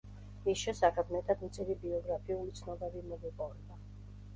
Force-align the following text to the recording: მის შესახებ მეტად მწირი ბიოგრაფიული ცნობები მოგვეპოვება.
მის 0.45 0.63
შესახებ 0.67 1.11
მეტად 1.17 1.45
მწირი 1.49 1.77
ბიოგრაფიული 1.85 2.59
ცნობები 2.63 3.09
მოგვეპოვება. 3.15 3.85